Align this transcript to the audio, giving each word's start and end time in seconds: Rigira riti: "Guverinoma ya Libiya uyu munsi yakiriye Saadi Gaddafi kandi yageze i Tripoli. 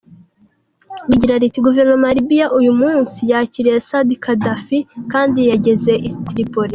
Rigira 1.07 1.35
riti: 1.41 1.59
"Guverinoma 1.65 2.05
ya 2.09 2.15
Libiya 2.17 2.47
uyu 2.59 2.71
munsi 2.81 3.19
yakiriye 3.31 3.77
Saadi 3.87 4.15
Gaddafi 4.23 4.77
kandi 5.11 5.39
yageze 5.51 5.93
i 6.09 6.09
Tripoli. 6.27 6.69